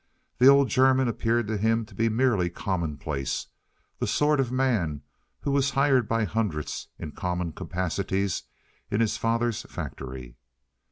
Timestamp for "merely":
2.09-2.49